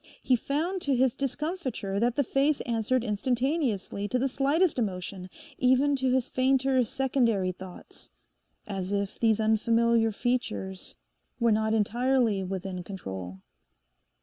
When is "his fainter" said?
6.09-6.83